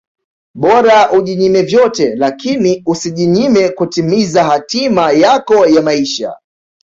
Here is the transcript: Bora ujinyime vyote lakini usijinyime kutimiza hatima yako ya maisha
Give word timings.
Bora 0.55 1.11
ujinyime 1.11 1.61
vyote 1.61 2.15
lakini 2.15 2.83
usijinyime 2.85 3.69
kutimiza 3.69 4.43
hatima 4.43 5.11
yako 5.11 5.67
ya 5.67 5.81
maisha 5.81 6.35